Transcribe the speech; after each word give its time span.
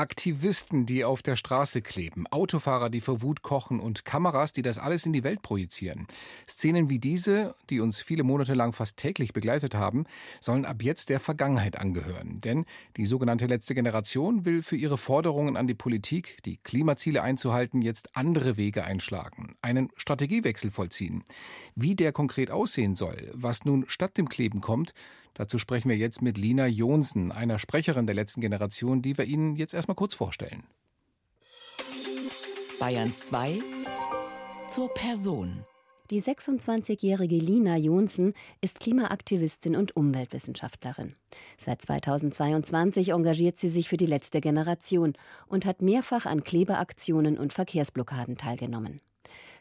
Aktivisten, 0.00 0.86
die 0.86 1.04
auf 1.04 1.20
der 1.20 1.36
Straße 1.36 1.82
kleben, 1.82 2.26
Autofahrer, 2.28 2.88
die 2.88 3.02
vor 3.02 3.20
Wut 3.20 3.42
kochen 3.42 3.80
und 3.80 4.06
Kameras, 4.06 4.54
die 4.54 4.62
das 4.62 4.78
alles 4.78 5.04
in 5.04 5.12
die 5.12 5.24
Welt 5.24 5.42
projizieren. 5.42 6.06
Szenen 6.48 6.88
wie 6.88 6.98
diese, 6.98 7.54
die 7.68 7.80
uns 7.80 8.00
viele 8.00 8.22
Monate 8.22 8.54
lang 8.54 8.72
fast 8.72 8.96
täglich 8.96 9.34
begleitet 9.34 9.74
haben, 9.74 10.06
sollen 10.40 10.64
ab 10.64 10.82
jetzt 10.82 11.10
der 11.10 11.20
Vergangenheit 11.20 11.78
angehören. 11.78 12.40
Denn 12.40 12.64
die 12.96 13.04
sogenannte 13.04 13.44
letzte 13.44 13.74
Generation 13.74 14.46
will 14.46 14.62
für 14.62 14.76
ihre 14.76 14.96
Forderungen 14.96 15.58
an 15.58 15.66
die 15.66 15.74
Politik, 15.74 16.38
die 16.46 16.56
Klimaziele 16.56 17.22
einzuhalten, 17.22 17.82
jetzt 17.82 18.16
andere 18.16 18.56
Wege 18.56 18.84
einschlagen, 18.84 19.54
einen 19.60 19.90
Strategiewechsel 19.96 20.70
vollziehen. 20.70 21.24
Wie 21.74 21.94
der 21.94 22.12
konkret 22.12 22.50
aussehen 22.50 22.94
soll, 22.94 23.30
was 23.34 23.66
nun 23.66 23.84
statt 23.86 24.16
dem 24.16 24.30
Kleben 24.30 24.62
kommt, 24.62 24.94
Dazu 25.40 25.58
sprechen 25.58 25.88
wir 25.88 25.96
jetzt 25.96 26.20
mit 26.20 26.36
Lina 26.36 26.66
Jonsen, 26.66 27.32
einer 27.32 27.58
Sprecherin 27.58 28.04
der 28.04 28.14
letzten 28.14 28.42
Generation, 28.42 29.00
die 29.00 29.16
wir 29.16 29.24
Ihnen 29.24 29.56
jetzt 29.56 29.72
erstmal 29.72 29.94
kurz 29.94 30.12
vorstellen. 30.12 30.64
Bayern 32.78 33.14
2 33.16 33.62
zur 34.68 34.92
Person. 34.92 35.64
Die 36.10 36.20
26-jährige 36.20 37.36
Lina 37.36 37.78
Jonsen 37.78 38.34
ist 38.60 38.80
Klimaaktivistin 38.80 39.76
und 39.76 39.96
Umweltwissenschaftlerin. 39.96 41.14
Seit 41.56 41.80
2022 41.80 43.12
engagiert 43.12 43.56
sie 43.56 43.70
sich 43.70 43.88
für 43.88 43.96
die 43.96 44.04
letzte 44.04 44.42
Generation 44.42 45.14
und 45.46 45.64
hat 45.64 45.80
mehrfach 45.80 46.26
an 46.26 46.44
Klebeaktionen 46.44 47.38
und 47.38 47.54
Verkehrsblockaden 47.54 48.36
teilgenommen. 48.36 49.00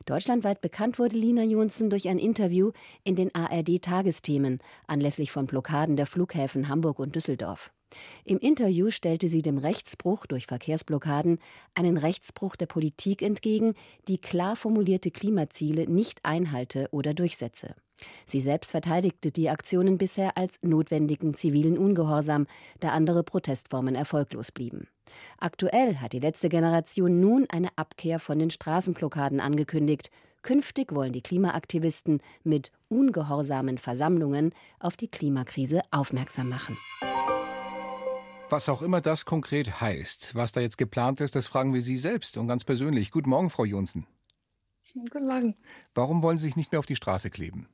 Deutschlandweit 0.05 0.61
bekannt 0.61 0.99
wurde 0.99 1.17
Lina 1.17 1.43
Jonsen 1.43 1.89
durch 1.89 2.07
ein 2.09 2.19
Interview 2.19 2.71
in 3.03 3.15
den 3.15 3.33
ARD-Tagesthemen 3.33 4.59
anlässlich 4.87 5.31
von 5.31 5.45
Blockaden 5.45 5.95
der 5.95 6.07
Flughäfen 6.07 6.67
Hamburg 6.67 6.99
und 6.99 7.15
Düsseldorf. 7.15 7.71
Im 8.23 8.37
Interview 8.39 8.91
stellte 8.91 9.29
sie 9.29 9.41
dem 9.41 9.57
Rechtsbruch 9.57 10.25
durch 10.25 10.45
Verkehrsblockaden 10.45 11.39
einen 11.73 11.97
Rechtsbruch 11.97 12.55
der 12.55 12.67
Politik 12.67 13.21
entgegen, 13.21 13.73
die 14.07 14.17
klar 14.17 14.55
formulierte 14.55 15.11
Klimaziele 15.11 15.89
nicht 15.89 16.23
einhalte 16.23 16.87
oder 16.91 17.13
durchsetze. 17.13 17.75
Sie 18.25 18.41
selbst 18.41 18.71
verteidigte 18.71 19.31
die 19.31 19.49
Aktionen 19.49 19.97
bisher 19.97 20.37
als 20.37 20.59
notwendigen 20.61 21.33
zivilen 21.33 21.77
Ungehorsam, 21.77 22.47
da 22.79 22.89
andere 22.89 23.23
Protestformen 23.23 23.95
erfolglos 23.95 24.51
blieben. 24.51 24.87
Aktuell 25.37 25.97
hat 25.97 26.13
die 26.13 26.19
letzte 26.19 26.49
Generation 26.49 27.19
nun 27.19 27.45
eine 27.49 27.69
Abkehr 27.75 28.19
von 28.19 28.39
den 28.39 28.51
Straßenblockaden 28.51 29.39
angekündigt. 29.39 30.11
Künftig 30.43 30.93
wollen 30.93 31.11
die 31.11 31.21
Klimaaktivisten 31.21 32.21
mit 32.43 32.71
ungehorsamen 32.87 33.77
Versammlungen 33.77 34.53
auf 34.79 34.95
die 34.95 35.09
Klimakrise 35.09 35.81
aufmerksam 35.91 36.49
machen. 36.49 36.77
Was 38.51 38.67
auch 38.67 38.81
immer 38.81 38.99
das 38.99 39.25
konkret 39.25 39.79
heißt, 39.79 40.33
was 40.33 40.51
da 40.51 40.59
jetzt 40.59 40.79
geplant 40.79 41.21
ist, 41.21 41.35
das 41.35 41.47
fragen 41.47 41.71
wir 41.71 41.83
Sie 41.83 41.97
selbst 41.97 42.35
und 42.35 42.47
ganz 42.47 42.63
persönlich. 42.63 43.11
Guten 43.11 43.29
Morgen, 43.29 43.51
Frau 43.51 43.63
Jonsen. 43.63 44.07
Guten 44.93 45.27
Morgen. 45.27 45.55
Warum 45.93 46.23
wollen 46.23 46.39
Sie 46.39 46.47
sich 46.47 46.55
nicht 46.55 46.71
mehr 46.71 46.79
auf 46.79 46.87
die 46.87 46.95
Straße 46.95 47.29
kleben? 47.29 47.69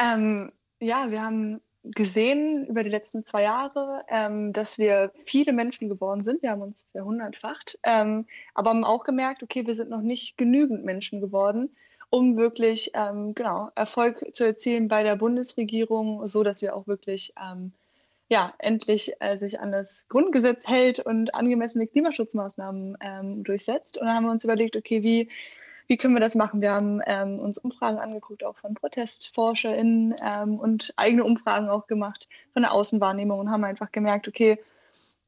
Ähm, 0.00 0.50
ja, 0.80 1.12
wir 1.12 1.22
haben 1.22 1.60
gesehen 1.84 2.66
über 2.66 2.82
die 2.82 2.90
letzten 2.90 3.24
zwei 3.24 3.42
Jahre, 3.44 4.02
ähm, 4.08 4.52
dass 4.52 4.78
wir 4.78 5.12
viele 5.14 5.52
Menschen 5.52 5.88
geworden 5.88 6.24
sind. 6.24 6.42
Wir 6.42 6.50
haben 6.50 6.62
uns 6.62 6.88
verhundertfacht, 6.90 7.78
ähm, 7.84 8.26
aber 8.54 8.70
haben 8.70 8.82
auch 8.82 9.04
gemerkt, 9.04 9.44
okay, 9.44 9.64
wir 9.64 9.76
sind 9.76 9.90
noch 9.90 10.02
nicht 10.02 10.36
genügend 10.36 10.84
Menschen 10.84 11.20
geworden, 11.20 11.70
um 12.10 12.36
wirklich 12.36 12.90
ähm, 12.94 13.32
genau 13.32 13.70
Erfolg 13.76 14.34
zu 14.34 14.42
erzielen 14.42 14.88
bei 14.88 15.04
der 15.04 15.14
Bundesregierung, 15.14 16.26
so 16.26 16.42
dass 16.42 16.62
wir 16.62 16.74
auch 16.74 16.88
wirklich 16.88 17.32
ähm, 17.40 17.72
ja 18.30 18.54
endlich 18.58 19.12
äh, 19.20 19.36
sich 19.36 19.60
an 19.60 19.72
das 19.72 20.06
Grundgesetz 20.08 20.66
hält 20.66 21.00
und 21.00 21.34
angemessene 21.34 21.86
Klimaschutzmaßnahmen 21.86 22.96
ähm, 23.02 23.44
durchsetzt. 23.44 23.98
Und 23.98 24.06
dann 24.06 24.16
haben 24.16 24.24
wir 24.24 24.30
uns 24.30 24.44
überlegt, 24.44 24.76
okay, 24.76 25.02
wie 25.02 25.28
wie 25.88 25.96
können 25.96 26.14
wir 26.14 26.20
das 26.20 26.36
machen? 26.36 26.60
Wir 26.60 26.72
haben 26.72 27.02
ähm, 27.04 27.40
uns 27.40 27.58
Umfragen 27.58 27.98
angeguckt, 27.98 28.44
auch 28.44 28.56
von 28.56 28.74
ProtestforscherInnen 28.74 30.14
ähm, 30.24 30.60
und 30.60 30.94
eigene 30.94 31.24
Umfragen 31.24 31.68
auch 31.68 31.88
gemacht 31.88 32.28
von 32.52 32.62
der 32.62 32.70
Außenwahrnehmung 32.70 33.40
und 33.40 33.50
haben 33.50 33.64
einfach 33.64 33.90
gemerkt, 33.90 34.28
okay, 34.28 34.60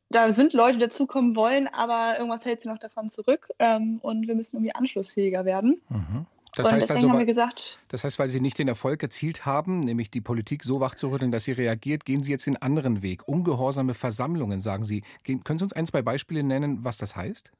da 0.08 0.30
sind 0.30 0.52
Leute, 0.52 0.78
die 0.78 0.84
dazukommen 0.84 1.34
wollen, 1.34 1.66
aber 1.66 2.16
irgendwas 2.16 2.44
hält 2.44 2.62
sie 2.62 2.68
noch 2.68 2.78
davon 2.78 3.10
zurück 3.10 3.48
ähm, 3.58 3.98
und 4.02 4.28
wir 4.28 4.36
müssen 4.36 4.54
irgendwie 4.56 4.72
anschlussfähiger 4.76 5.44
werden. 5.44 5.80
Mhm. 5.88 6.26
Das 6.54 6.66
und 6.66 6.74
heißt 6.74 6.90
deswegen 6.90 7.06
also, 7.06 7.10
haben 7.10 7.18
wir 7.18 7.26
gesagt, 7.26 7.78
das 7.88 8.04
heißt, 8.04 8.18
weil 8.18 8.28
Sie 8.28 8.40
nicht 8.40 8.58
den 8.58 8.68
Erfolg 8.68 9.02
erzielt 9.02 9.46
haben, 9.46 9.80
nämlich 9.80 10.10
die 10.10 10.20
Politik 10.20 10.64
so 10.64 10.80
wachzurütteln, 10.80 11.32
dass 11.32 11.44
sie 11.44 11.52
reagiert, 11.52 12.04
gehen 12.04 12.22
Sie 12.22 12.30
jetzt 12.30 12.46
den 12.46 12.58
anderen 12.58 13.00
Weg. 13.00 13.26
Ungehorsame 13.26 13.94
Versammlungen, 13.94 14.60
sagen 14.60 14.84
Sie. 14.84 15.02
Können 15.24 15.58
Sie 15.58 15.64
uns 15.64 15.72
ein, 15.72 15.86
zwei 15.86 16.02
Beispiele 16.02 16.42
nennen, 16.42 16.84
was 16.84 16.98
das 16.98 17.16
heißt? 17.16 17.52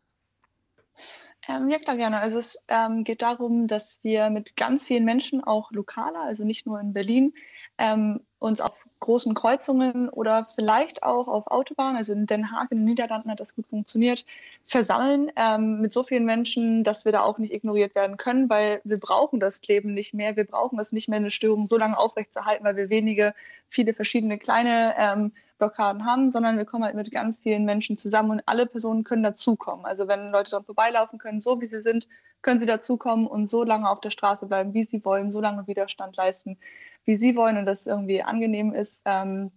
Ähm, 1.48 1.68
ja, 1.70 1.78
klar, 1.78 1.96
gerne. 1.96 2.20
Also 2.20 2.38
es 2.38 2.64
ähm, 2.68 3.02
geht 3.02 3.20
darum, 3.20 3.66
dass 3.66 3.98
wir 4.04 4.30
mit 4.30 4.56
ganz 4.56 4.84
vielen 4.84 5.04
Menschen, 5.04 5.42
auch 5.42 5.72
lokaler, 5.72 6.20
also 6.20 6.44
nicht 6.44 6.66
nur 6.66 6.78
in 6.80 6.92
Berlin, 6.92 7.34
ähm, 7.78 8.20
uns 8.38 8.60
auf 8.60 8.86
großen 9.00 9.34
Kreuzungen 9.34 10.08
oder 10.08 10.48
vielleicht 10.54 11.02
auch 11.02 11.26
auf 11.26 11.48
Autobahnen, 11.48 11.96
also 11.96 12.12
in 12.12 12.26
Den 12.26 12.52
Haag, 12.52 12.70
in 12.70 12.78
den 12.78 12.84
Niederlanden 12.84 13.30
hat 13.30 13.40
das 13.40 13.56
gut 13.56 13.66
funktioniert, 13.66 14.24
versammeln 14.66 15.32
ähm, 15.34 15.80
mit 15.80 15.92
so 15.92 16.04
vielen 16.04 16.24
Menschen, 16.24 16.84
dass 16.84 17.04
wir 17.04 17.10
da 17.10 17.22
auch 17.22 17.38
nicht 17.38 17.52
ignoriert 17.52 17.96
werden 17.96 18.18
können, 18.18 18.48
weil 18.48 18.80
wir 18.84 18.98
brauchen 19.00 19.40
das 19.40 19.60
Kleben 19.60 19.94
nicht 19.94 20.14
mehr. 20.14 20.36
Wir 20.36 20.44
brauchen 20.44 20.78
es 20.78 20.92
nicht 20.92 21.08
mehr, 21.08 21.18
eine 21.18 21.32
Störung 21.32 21.66
so 21.66 21.76
lange 21.76 21.98
aufrechtzuerhalten, 21.98 22.64
weil 22.64 22.76
wir 22.76 22.88
wenige, 22.88 23.34
viele 23.68 23.94
verschiedene 23.94 24.38
kleine 24.38 24.92
ähm, 24.96 25.32
Blockaden 25.62 26.04
haben, 26.04 26.28
sondern 26.28 26.58
wir 26.58 26.64
kommen 26.64 26.82
halt 26.82 26.96
mit 26.96 27.12
ganz 27.12 27.38
vielen 27.38 27.64
Menschen 27.64 27.96
zusammen 27.96 28.32
und 28.32 28.42
alle 28.46 28.66
Personen 28.66 29.04
können 29.04 29.22
dazukommen. 29.22 29.86
Also 29.86 30.08
wenn 30.08 30.32
Leute 30.32 30.50
dort 30.50 30.66
vorbeilaufen 30.66 31.20
können, 31.20 31.38
so 31.38 31.60
wie 31.60 31.66
sie 31.66 31.78
sind, 31.78 32.08
können 32.42 32.58
sie 32.58 32.66
dazukommen 32.66 33.28
und 33.28 33.48
so 33.48 33.62
lange 33.62 33.88
auf 33.88 34.00
der 34.00 34.10
Straße 34.10 34.46
bleiben, 34.46 34.74
wie 34.74 34.84
sie 34.84 35.04
wollen, 35.04 35.30
so 35.30 35.40
lange 35.40 35.68
Widerstand 35.68 36.16
leisten, 36.16 36.58
wie 37.04 37.14
sie 37.14 37.36
wollen 37.36 37.58
und 37.58 37.66
das 37.66 37.86
irgendwie 37.86 38.24
angenehm 38.24 38.74
ist. 38.74 39.02
Ähm, 39.04 39.52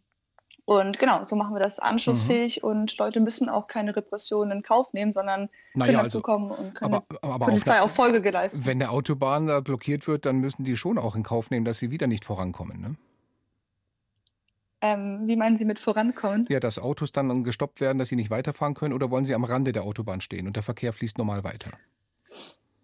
und 0.66 1.00
genau, 1.00 1.24
so 1.24 1.36
machen 1.36 1.56
wir 1.56 1.60
das 1.60 1.80
anschlussfähig 1.80 2.62
mhm. 2.62 2.70
und 2.70 2.98
Leute 3.00 3.20
müssen 3.20 3.50
auch 3.50 3.66
keine 3.66 3.96
Repressionen 3.96 4.60
in 4.60 4.64
Kauf 4.64 4.94
nehmen, 4.94 5.12
sondern 5.12 5.50
naja, 5.74 5.92
können 5.92 6.04
also, 6.04 6.20
dazukommen 6.20 6.52
und 6.52 6.76
können 6.76 6.94
aber, 6.94 7.06
aber 7.24 7.46
Polizei 7.48 7.82
auch 7.82 7.90
Folge 7.90 8.22
geleistet. 8.22 8.64
Wenn 8.64 8.78
der 8.78 8.92
Autobahn 8.92 9.48
da 9.48 9.60
blockiert 9.60 10.08
wird, 10.08 10.28
dann 10.28 10.38
müssen 10.38 10.64
die 10.64 10.78
schon 10.78 11.00
auch 11.00 11.16
in 11.16 11.24
Kauf 11.24 11.50
nehmen, 11.50 11.66
dass 11.66 11.80
sie 11.80 11.90
wieder 11.90 12.06
nicht 12.06 12.26
vorankommen, 12.26 12.80
ne? 12.80 12.96
Ähm, 14.86 15.22
wie 15.26 15.36
meinen 15.36 15.58
Sie 15.58 15.66
mit 15.66 15.80
vorankommen? 15.80 16.46
Ja, 16.48 16.60
dass 16.60 16.78
Autos 16.78 17.12
dann 17.12 17.44
gestoppt 17.44 17.82
werden, 17.82 17.98
dass 17.98 18.10
sie 18.10 18.16
nicht 18.16 18.30
weiterfahren 18.30 18.76
können 18.76 18.94
oder 18.94 19.10
wollen 19.10 19.26
sie 19.26 19.34
am 19.34 19.44
Rande 19.44 19.72
der 19.72 19.84
Autobahn 19.84 20.22
stehen 20.22 20.46
und 20.46 20.56
der 20.56 20.62
Verkehr 20.62 20.94
fließt 20.94 21.18
normal 21.18 21.44
weiter? 21.44 21.72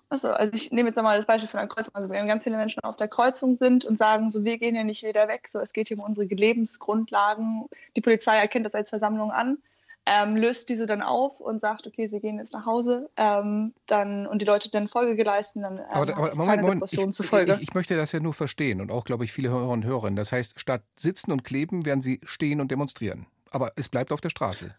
Achso, 0.10 0.30
also 0.30 0.52
ich 0.54 0.72
nehme 0.72 0.90
jetzt 0.90 0.98
einmal 0.98 1.16
das 1.16 1.28
Beispiel 1.28 1.48
von 1.48 1.60
einer 1.60 1.70
Kreuzung. 1.70 1.94
Also 1.94 2.10
wenn 2.10 2.26
ganz 2.26 2.44
viele 2.44 2.58
Menschen 2.58 2.84
auf 2.84 2.98
der 2.98 3.08
Kreuzung 3.08 3.58
sind 3.58 3.86
und 3.86 4.00
sagen, 4.00 4.32
so 4.32 4.44
wir 4.44 4.58
gehen 4.58 4.74
ja 4.74 4.84
nicht 4.84 5.04
wieder 5.04 5.28
weg, 5.28 5.48
so 5.48 5.60
es 5.60 5.74
geht 5.74 5.90
hier 5.90 6.00
um 6.00 6.04
unsere 6.04 6.26
Lebensgrundlagen. 6.26 7.68
Die 7.96 8.02
Polizei 8.02 8.36
erkennt 8.38 8.66
das 8.66 8.74
als 8.74 8.90
Versammlung 8.90 9.32
an, 9.32 9.60
ähm, 10.06 10.36
löst 10.36 10.70
diese 10.70 10.86
dann 10.86 11.02
auf 11.02 11.40
und 11.42 11.60
sagt, 11.60 11.86
okay, 11.86 12.08
sie 12.08 12.20
gehen 12.20 12.38
jetzt 12.38 12.54
nach 12.54 12.66
Hause, 12.66 13.10
ähm, 13.18 13.74
dann 13.88 14.26
und 14.26 14.40
die 14.40 14.46
Leute 14.46 14.70
dann 14.72 14.88
Folge 14.88 15.16
geleisten, 15.16 15.62
dann 15.62 15.78
ähm, 15.78 15.84
aber, 15.90 16.18
aber 16.18 16.36
Moment, 16.36 16.62
Moment, 16.62 16.84
ich, 16.92 17.00
ich, 17.00 17.62
ich, 17.62 17.74
möchte 17.74 17.96
das 17.96 18.12
ja 18.12 18.20
nur 18.20 18.34
verstehen 18.34 18.82
und 18.82 18.92
auch, 18.92 19.06
glaube 19.06 19.26
ich, 19.26 19.32
viele 19.32 19.50
Hörer 19.50 19.70
und 19.70 19.86
Hörerinnen. 19.86 20.16
Das 20.16 20.32
heißt, 20.32 20.60
statt 20.60 20.84
sitzen 20.96 21.32
und 21.32 21.44
kleben, 21.44 21.86
werden 21.86 22.02
sie 22.02 22.20
stehen 22.24 22.62
und 22.62 22.72
demonstrieren. 22.72 23.28
Aber 23.52 23.72
es 23.76 23.90
bleibt 23.90 24.12
auf 24.12 24.22
der 24.22 24.30
Straße. 24.30 24.74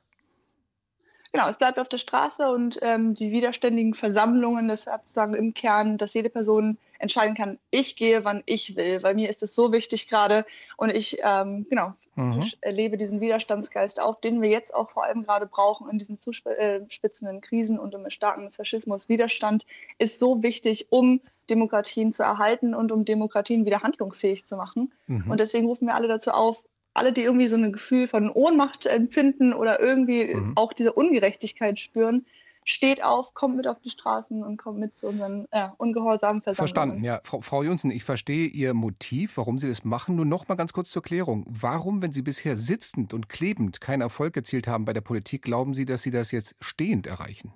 Genau, 1.32 1.48
es 1.48 1.56
bleibt 1.56 1.78
auf 1.78 1.88
der 1.88 1.98
Straße 1.98 2.50
und 2.50 2.78
ähm, 2.82 3.14
die 3.14 3.32
widerständigen 3.32 3.94
Versammlungen, 3.94 4.68
das 4.68 4.86
hat 4.86 5.02
sozusagen 5.02 5.34
im 5.34 5.54
Kern, 5.54 5.96
dass 5.96 6.12
jede 6.12 6.28
Person 6.28 6.76
entscheiden 6.98 7.34
kann, 7.34 7.58
ich 7.70 7.96
gehe, 7.96 8.24
wann 8.24 8.42
ich 8.44 8.76
will, 8.76 9.02
weil 9.02 9.14
mir 9.14 9.30
ist 9.30 9.42
es 9.42 9.54
so 9.54 9.72
wichtig 9.72 10.08
gerade 10.08 10.44
und 10.76 10.90
ich, 10.90 11.18
ähm, 11.22 11.66
genau, 11.70 11.94
mhm. 12.16 12.44
erlebe 12.60 12.98
diesen 12.98 13.20
Widerstandsgeist 13.20 13.98
auf, 13.98 14.20
den 14.20 14.42
wir 14.42 14.50
jetzt 14.50 14.74
auch 14.74 14.90
vor 14.90 15.04
allem 15.04 15.22
gerade 15.22 15.46
brauchen 15.46 15.88
in 15.88 15.98
diesen 15.98 16.18
zuspitzenden 16.18 17.40
Krisen 17.40 17.78
und 17.78 17.94
im 17.94 18.04
Erstarken 18.04 18.44
des 18.44 18.56
Faschismus. 18.56 19.08
Widerstand 19.08 19.66
ist 19.98 20.18
so 20.18 20.42
wichtig, 20.42 20.88
um 20.90 21.20
Demokratien 21.48 22.12
zu 22.12 22.22
erhalten 22.22 22.74
und 22.74 22.92
um 22.92 23.04
Demokratien 23.04 23.64
wieder 23.64 23.82
handlungsfähig 23.82 24.44
zu 24.44 24.56
machen. 24.56 24.92
Mhm. 25.06 25.30
Und 25.30 25.40
deswegen 25.40 25.66
rufen 25.66 25.86
wir 25.86 25.94
alle 25.94 26.08
dazu 26.08 26.30
auf, 26.30 26.58
alle, 26.94 27.12
die 27.12 27.22
irgendwie 27.22 27.46
so 27.46 27.56
ein 27.56 27.72
Gefühl 27.72 28.08
von 28.08 28.30
Ohnmacht 28.30 28.86
empfinden 28.86 29.52
oder 29.52 29.80
irgendwie 29.80 30.34
mhm. 30.34 30.52
auch 30.56 30.72
diese 30.72 30.92
Ungerechtigkeit 30.92 31.78
spüren, 31.78 32.26
steht 32.64 33.02
auf, 33.02 33.34
kommt 33.34 33.56
mit 33.56 33.66
auf 33.66 33.80
die 33.80 33.90
Straßen 33.90 34.42
und 34.42 34.56
kommt 34.56 34.78
mit 34.78 34.96
zu 34.96 35.08
unseren 35.08 35.48
ja, 35.52 35.74
ungehorsamen 35.78 36.42
Versammlungen. 36.42 36.54
Verstanden, 36.54 37.04
ja. 37.04 37.20
Frau, 37.24 37.40
Frau 37.40 37.62
Junsen, 37.62 37.90
ich 37.90 38.04
verstehe 38.04 38.46
Ihr 38.46 38.74
Motiv, 38.74 39.36
warum 39.36 39.58
Sie 39.58 39.68
das 39.68 39.84
machen. 39.84 40.16
Nur 40.16 40.26
noch 40.26 40.48
mal 40.48 40.54
ganz 40.54 40.72
kurz 40.72 40.90
zur 40.90 41.02
Klärung. 41.02 41.44
Warum, 41.48 42.02
wenn 42.02 42.12
Sie 42.12 42.22
bisher 42.22 42.56
sitzend 42.56 43.14
und 43.14 43.28
klebend 43.28 43.80
keinen 43.80 44.00
Erfolg 44.00 44.36
erzielt 44.36 44.68
haben 44.68 44.84
bei 44.84 44.92
der 44.92 45.00
Politik, 45.00 45.42
glauben 45.42 45.74
Sie, 45.74 45.86
dass 45.86 46.02
Sie 46.02 46.10
das 46.10 46.30
jetzt 46.30 46.54
stehend 46.60 47.06
erreichen? 47.06 47.52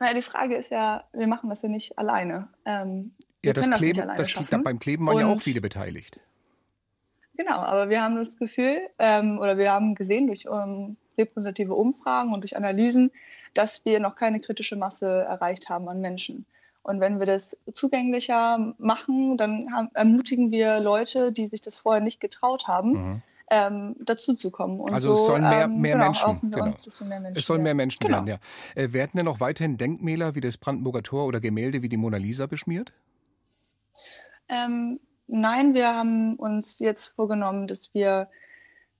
Naja, 0.00 0.14
die 0.14 0.22
Frage 0.22 0.56
ist 0.56 0.70
ja, 0.70 1.04
wir 1.12 1.28
machen 1.28 1.48
das 1.48 1.62
ja 1.62 1.68
nicht 1.68 1.96
alleine. 1.96 2.48
Ähm, 2.64 3.12
ja, 3.44 3.52
das 3.52 3.70
Kleben, 3.70 4.10
das, 4.16 4.32
beim 4.64 4.78
Kleben 4.80 5.06
waren 5.06 5.16
Und, 5.16 5.20
ja 5.20 5.26
auch 5.28 5.40
viele 5.40 5.60
beteiligt. 5.60 6.18
Genau, 7.36 7.56
aber 7.56 7.88
wir 7.88 8.02
haben 8.02 8.16
das 8.16 8.38
Gefühl, 8.38 8.80
ähm, 8.98 9.38
oder 9.38 9.56
wir 9.56 9.72
haben 9.72 9.94
gesehen 9.94 10.26
durch 10.26 10.46
ähm, 10.46 10.96
repräsentative 11.16 11.74
Umfragen 11.74 12.32
und 12.32 12.42
durch 12.42 12.56
Analysen, 12.56 13.10
dass 13.54 13.84
wir 13.84 14.00
noch 14.00 14.16
keine 14.16 14.40
kritische 14.40 14.76
Masse 14.76 15.22
erreicht 15.22 15.68
haben 15.68 15.88
an 15.88 16.00
Menschen. 16.00 16.46
Und 16.82 17.00
wenn 17.00 17.20
wir 17.20 17.26
das 17.26 17.56
zugänglicher 17.72 18.74
machen, 18.78 19.36
dann 19.36 19.72
haben, 19.72 19.90
ermutigen 19.94 20.50
wir 20.50 20.80
Leute, 20.80 21.32
die 21.32 21.46
sich 21.46 21.60
das 21.60 21.78
vorher 21.78 22.02
nicht 22.02 22.20
getraut 22.20 22.66
haben, 22.66 22.90
mhm. 22.92 23.22
ähm, 23.50 23.96
dazu 24.00 24.34
zu 24.34 24.50
kommen. 24.50 24.80
Und 24.80 24.92
also 24.92 25.12
es 25.12 25.24
sollen 25.24 25.48
mehr, 25.48 25.64
ähm, 25.64 25.80
mehr, 25.80 25.94
genau, 25.94 26.06
Menschen, 26.06 26.50
genau. 26.50 26.64
uns, 26.64 27.00
mehr 27.00 27.20
Menschen. 27.20 27.38
Es 27.38 27.46
sollen 27.46 27.62
mehr 27.62 27.74
Menschen 27.74 28.00
genau. 28.00 28.16
werden, 28.16 28.26
ja. 28.26 28.82
Äh, 28.82 28.92
werden 28.92 29.12
denn 29.14 29.24
noch 29.24 29.38
weiterhin 29.38 29.76
Denkmäler 29.76 30.34
wie 30.34 30.40
das 30.40 30.58
Brandenburger 30.58 31.02
Tor 31.02 31.26
oder 31.26 31.40
Gemälde 31.40 31.82
wie 31.82 31.88
die 31.88 31.96
Mona 31.96 32.16
Lisa 32.16 32.46
beschmiert? 32.46 32.92
Ähm, 34.48 34.98
nein, 35.26 35.74
wir 35.74 35.88
haben 35.94 36.36
uns 36.36 36.78
jetzt 36.78 37.08
vorgenommen, 37.08 37.66
dass 37.66 37.94
wir 37.94 38.28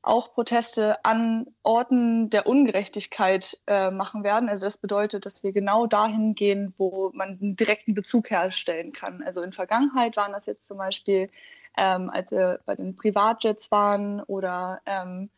auch 0.03 0.35
Proteste 0.35 1.05
an 1.05 1.47
Orten 1.63 2.29
der 2.29 2.47
Ungerechtigkeit 2.49 3.61
äh, 3.69 3.91
machen 3.91 4.25
werden. 4.25 4.49
Also 4.49 4.67
das 4.67 4.79
bedeutet, 4.79 5.27
dass 5.27 5.45
wir 5.45 5.53
genau 5.53 5.87
dahin 5.87 6.35
gehen, 6.35 6.75
wo 6.77 7.11
man 7.15 7.39
einen 7.41 7.57
direkten 7.57 7.95
Bezug 7.95 8.31
herstellen 8.31 8.93
kann. 8.93 9.23
Also 9.23 9.43
in 9.43 9.53
Vergangenheit 9.53 10.17
waren 10.17 10.33
das 10.33 10.47
jetzt 10.47 10.67
zum 10.67 10.79
Beispiel, 10.79 11.31
ähm, 11.77 12.11
als 12.11 12.33
wir 12.33 12.61
bei 12.67 12.75
den 12.75 12.97
Privatjets 12.97 13.71
waren 13.71 14.21
oder 14.23 14.81
ähm, 14.87 15.31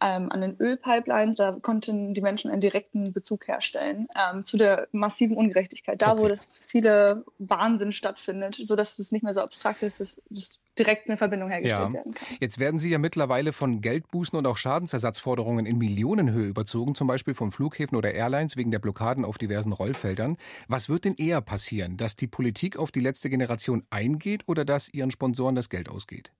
ähm, 0.00 0.30
an 0.30 0.40
den 0.40 0.56
Ölpipelines, 0.60 1.36
da 1.36 1.52
konnten 1.60 2.14
die 2.14 2.20
Menschen 2.20 2.50
einen 2.50 2.60
direkten 2.60 3.12
Bezug 3.12 3.48
herstellen 3.48 4.08
ähm, 4.16 4.44
zu 4.44 4.56
der 4.56 4.88
massiven 4.92 5.36
Ungerechtigkeit, 5.36 6.00
da 6.00 6.12
okay. 6.12 6.20
wo 6.20 6.28
das 6.28 6.48
viele 6.54 7.24
Wahnsinn 7.38 7.92
stattfindet, 7.92 8.60
sodass 8.62 8.98
es 8.98 9.12
nicht 9.12 9.22
mehr 9.22 9.34
so 9.34 9.40
abstrakt 9.40 9.82
ist, 9.82 10.00
dass, 10.00 10.20
dass 10.30 10.60
direkt 10.78 11.08
eine 11.08 11.16
Verbindung 11.16 11.50
hergestellt 11.50 11.88
ja. 11.88 11.92
werden 11.92 12.14
kann. 12.14 12.28
Jetzt 12.40 12.58
werden 12.58 12.78
Sie 12.78 12.90
ja 12.90 12.98
mittlerweile 12.98 13.52
von 13.52 13.80
Geldbußen 13.80 14.38
und 14.38 14.46
auch 14.46 14.56
Schadensersatzforderungen 14.56 15.66
in 15.66 15.78
Millionenhöhe 15.78 16.46
überzogen, 16.46 16.94
zum 16.94 17.08
Beispiel 17.08 17.34
von 17.34 17.50
Flughäfen 17.50 17.96
oder 17.96 18.12
Airlines 18.12 18.56
wegen 18.56 18.70
der 18.70 18.78
Blockaden 18.78 19.24
auf 19.24 19.38
diversen 19.38 19.72
Rollfeldern. 19.72 20.36
Was 20.68 20.88
wird 20.88 21.04
denn 21.04 21.14
eher 21.14 21.40
passieren, 21.40 21.96
dass 21.96 22.14
die 22.14 22.28
Politik 22.28 22.76
auf 22.76 22.92
die 22.92 23.00
letzte 23.00 23.30
Generation 23.30 23.84
eingeht 23.90 24.44
oder 24.46 24.64
dass 24.64 24.88
ihren 24.88 25.10
Sponsoren 25.10 25.56
das 25.56 25.68
Geld 25.68 25.88
ausgeht? 25.88 26.32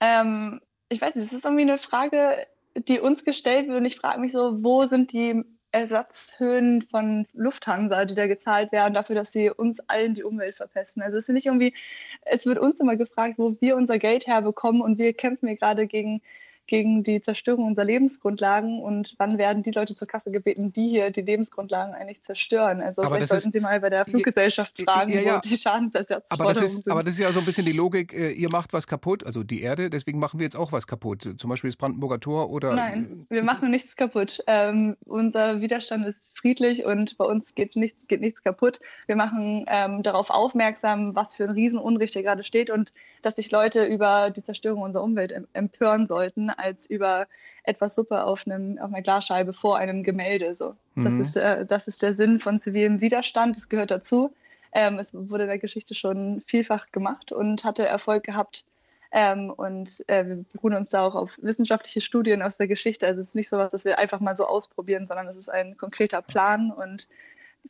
Ähm, 0.00 0.60
ich 0.88 1.00
weiß 1.00 1.14
nicht, 1.16 1.26
es 1.26 1.32
ist 1.32 1.44
irgendwie 1.44 1.62
eine 1.62 1.78
Frage, 1.78 2.46
die 2.76 3.00
uns 3.00 3.24
gestellt 3.24 3.68
wird 3.68 3.78
und 3.78 3.84
ich 3.84 3.96
frage 3.96 4.20
mich 4.20 4.32
so, 4.32 4.62
wo 4.62 4.82
sind 4.82 5.12
die 5.12 5.42
Ersatzhöhen 5.72 6.82
von 6.82 7.26
Lufthansa, 7.32 8.04
die 8.04 8.14
da 8.14 8.26
gezahlt 8.26 8.72
werden, 8.72 8.94
dafür, 8.94 9.14
dass 9.14 9.30
sie 9.30 9.50
uns 9.50 9.78
allen 9.88 10.14
die 10.14 10.24
Umwelt 10.24 10.56
verpesten. 10.56 11.02
Also 11.02 11.18
es 11.18 11.26
finde 11.26 11.38
ich 11.38 11.46
irgendwie, 11.46 11.74
es 12.22 12.44
wird 12.44 12.58
uns 12.58 12.80
immer 12.80 12.96
gefragt, 12.96 13.34
wo 13.38 13.52
wir 13.60 13.76
unser 13.76 13.98
Geld 13.98 14.26
herbekommen 14.26 14.82
und 14.82 14.98
wir 14.98 15.12
kämpfen 15.12 15.46
hier 15.46 15.56
gerade 15.56 15.86
gegen 15.86 16.22
gegen 16.66 17.02
die 17.02 17.20
Zerstörung 17.20 17.66
unserer 17.66 17.84
Lebensgrundlagen 17.84 18.80
und 18.80 19.14
wann 19.18 19.38
werden 19.38 19.62
die 19.62 19.72
Leute 19.72 19.94
zur 19.94 20.06
Kasse 20.06 20.30
gebeten, 20.30 20.72
die 20.72 20.88
hier 20.88 21.10
die 21.10 21.22
Lebensgrundlagen 21.22 21.94
eigentlich 21.94 22.22
zerstören? 22.22 22.80
Also 22.80 23.02
aber 23.02 23.16
vielleicht 23.16 23.30
sollten 23.30 23.48
ist, 23.48 23.54
Sie 23.54 23.60
mal 23.60 23.80
bei 23.80 23.90
der 23.90 24.04
Fluggesellschaft 24.04 24.78
ja, 24.78 24.84
fragen, 24.84 25.12
ja, 25.12 25.20
ja. 25.20 25.36
wo 25.36 25.40
die 25.40 25.56
Schadensersatzforderungen 25.56 26.56
aber 26.56 26.60
das 26.60 26.72
ist, 26.72 26.84
sind. 26.84 26.90
Aber 26.90 27.02
das 27.02 27.14
ist 27.14 27.20
ja 27.20 27.32
so 27.32 27.40
ein 27.40 27.46
bisschen 27.46 27.64
die 27.64 27.72
Logik, 27.72 28.12
äh, 28.12 28.30
ihr 28.30 28.50
macht 28.50 28.72
was 28.72 28.86
kaputt, 28.86 29.24
also 29.24 29.42
die 29.42 29.62
Erde, 29.62 29.90
deswegen 29.90 30.18
machen 30.18 30.38
wir 30.38 30.44
jetzt 30.44 30.56
auch 30.56 30.72
was 30.72 30.86
kaputt. 30.86 31.28
Zum 31.36 31.50
Beispiel 31.50 31.70
das 31.70 31.76
Brandenburger 31.76 32.20
Tor 32.20 32.50
oder... 32.50 32.74
Nein, 32.74 33.26
wir 33.28 33.42
machen 33.42 33.70
nichts 33.70 33.96
kaputt. 33.96 34.42
Ähm, 34.46 34.96
unser 35.06 35.60
Widerstand 35.60 36.06
ist 36.06 36.28
friedlich 36.40 36.84
und 36.84 37.18
bei 37.18 37.24
uns 37.24 37.54
geht 37.54 37.76
nichts, 37.76 38.06
geht 38.08 38.20
nichts 38.20 38.42
kaputt. 38.42 38.80
Wir 39.06 39.16
machen 39.16 39.64
ähm, 39.68 40.02
darauf 40.02 40.30
aufmerksam, 40.30 41.14
was 41.14 41.34
für 41.34 41.44
ein 41.44 41.50
Riesenunrecht 41.50 42.14
hier 42.14 42.22
gerade 42.22 42.44
steht 42.44 42.70
und 42.70 42.92
dass 43.22 43.36
sich 43.36 43.50
Leute 43.50 43.84
über 43.84 44.30
die 44.30 44.42
Zerstörung 44.42 44.82
unserer 44.82 45.04
Umwelt 45.04 45.34
empören 45.52 46.06
sollten, 46.06 46.50
als 46.50 46.88
über 46.88 47.26
etwas 47.64 47.94
Suppe 47.94 48.24
auf, 48.24 48.46
einem, 48.46 48.78
auf 48.78 48.92
einer 48.92 49.02
Glasscheibe 49.02 49.52
vor 49.52 49.76
einem 49.76 50.02
Gemälde. 50.02 50.54
So. 50.54 50.74
Das, 50.96 51.12
mhm. 51.12 51.20
ist, 51.20 51.36
äh, 51.36 51.66
das 51.66 51.86
ist 51.86 52.02
der 52.02 52.14
Sinn 52.14 52.40
von 52.40 52.58
zivilem 52.60 53.00
Widerstand, 53.00 53.56
das 53.56 53.68
gehört 53.68 53.90
dazu. 53.90 54.32
Ähm, 54.72 54.98
es 54.98 55.12
wurde 55.12 55.44
in 55.44 55.48
der 55.48 55.58
Geschichte 55.58 55.94
schon 55.94 56.42
vielfach 56.46 56.90
gemacht 56.92 57.32
und 57.32 57.64
hatte 57.64 57.86
Erfolg 57.86 58.24
gehabt. 58.24 58.64
Ähm, 59.12 59.50
und 59.50 60.04
äh, 60.08 60.26
wir 60.26 60.44
beruhen 60.52 60.74
uns 60.74 60.90
da 60.90 61.02
auch 61.02 61.14
auf 61.14 61.38
wissenschaftliche 61.42 62.00
Studien 62.00 62.42
aus 62.42 62.56
der 62.56 62.68
Geschichte. 62.68 63.06
Also 63.06 63.20
es 63.20 63.28
ist 63.28 63.34
nicht 63.34 63.48
so 63.48 63.58
was, 63.58 63.72
dass 63.72 63.84
wir 63.84 63.98
einfach 63.98 64.20
mal 64.20 64.34
so 64.34 64.46
ausprobieren, 64.46 65.06
sondern 65.06 65.26
es 65.26 65.36
ist 65.36 65.48
ein 65.48 65.76
konkreter 65.76 66.22
Plan 66.22 66.70
und 66.70 67.08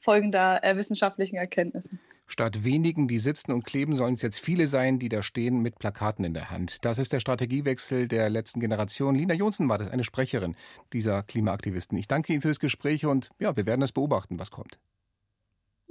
folgender 0.01 0.63
äh, 0.63 0.77
wissenschaftlichen 0.77 1.37
Erkenntnissen. 1.37 1.99
Statt 2.27 2.63
wenigen, 2.63 3.09
die 3.09 3.19
sitzen 3.19 3.51
und 3.51 3.65
kleben, 3.65 3.97
sollen 3.97 4.15
es 4.15 4.23
jetzt 4.23 4.39
viele 4.39 4.69
sein, 4.69 5.01
die 5.01 5.09
da 5.09 5.21
stehen 5.21 5.63
mit 5.63 5.81
Plakaten 5.81 6.25
in 6.25 6.33
der 6.33 6.51
Hand. 6.51 6.85
Das 6.85 6.99
ist 6.99 7.13
der 7.13 7.19
Strategiewechsel 7.19 8.07
der 8.07 8.31
letzten 8.31 8.61
Generation. 8.61 9.17
Lina 9.17 9.35
Jonsen 9.35 9.69
war 9.69 9.79
das, 9.79 9.91
eine 9.91 10.05
Sprecherin 10.05 10.55
dieser 10.93 11.25
Klimaaktivisten. 11.25 11.99
Ich 11.99 12.07
danke 12.07 12.33
Ihnen 12.33 12.43
fürs 12.43 12.61
Gespräch 12.61 13.05
und 13.05 13.31
ja, 13.41 13.57
wir 13.57 13.67
werden 13.67 13.83
es 13.83 13.91
beobachten, 13.91 14.39
was 14.39 14.53
kommt. 14.53 14.79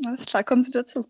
Alles 0.05 0.25
klar, 0.27 0.45
kommen 0.45 0.63
Sie 0.63 0.71
dazu. 0.71 1.07